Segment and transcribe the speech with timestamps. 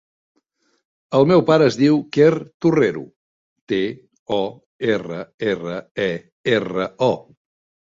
[1.19, 2.29] El meu pare es diu Quer
[2.65, 3.05] Torrero:
[3.73, 3.83] te,
[4.41, 4.41] o,
[4.97, 5.21] erra,
[5.55, 6.11] erra, e,
[6.59, 7.15] erra, o.